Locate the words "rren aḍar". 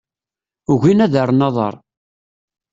1.27-1.75